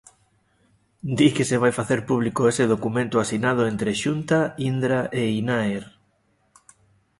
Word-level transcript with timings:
Di 1.17 1.27
que 1.35 1.43
se 1.49 1.57
vai 1.63 1.73
facer 1.79 1.99
público 2.09 2.41
ese 2.51 2.65
documento 2.73 3.15
asinado 3.19 3.61
entre 3.71 3.91
Xunta, 4.01 4.39
Indra 4.71 4.99
e 5.21 5.23
Inaer. 5.41 5.83